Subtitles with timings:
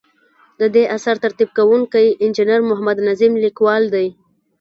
[0.59, 4.07] ددې اثر ترتیب کوونکی انجنیر محمد نظیم کلیوال دی.